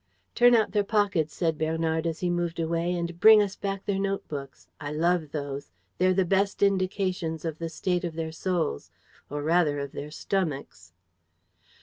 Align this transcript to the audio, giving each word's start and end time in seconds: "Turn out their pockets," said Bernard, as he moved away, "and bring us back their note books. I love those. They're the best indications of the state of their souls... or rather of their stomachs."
"Turn 0.33 0.55
out 0.55 0.71
their 0.71 0.83
pockets," 0.83 1.35
said 1.35 1.59
Bernard, 1.59 2.07
as 2.07 2.21
he 2.21 2.29
moved 2.31 2.59
away, 2.59 2.95
"and 2.95 3.19
bring 3.19 3.39
us 3.39 3.55
back 3.55 3.85
their 3.85 3.99
note 3.99 4.27
books. 4.27 4.67
I 4.79 4.91
love 4.91 5.29
those. 5.31 5.69
They're 5.99 6.11
the 6.15 6.25
best 6.25 6.63
indications 6.63 7.45
of 7.45 7.59
the 7.59 7.69
state 7.69 8.03
of 8.03 8.15
their 8.15 8.31
souls... 8.31 8.89
or 9.29 9.43
rather 9.43 9.77
of 9.77 9.91
their 9.91 10.09
stomachs." 10.09 10.93